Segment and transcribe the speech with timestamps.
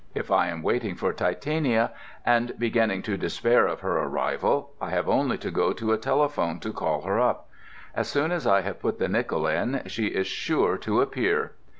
[0.15, 1.91] If I am waiting for Titania,
[2.25, 6.59] and beginning to despair of her arrival, I have only to go to a telephone
[6.61, 7.47] to call her up.
[7.93, 11.51] As soon as I have put the nickel in, she is sure to appear.